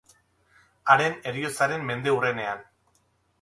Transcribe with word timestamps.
Haren 0.93 1.17
heriotzaren 1.31 1.85
mendeurrenean. 1.91 2.67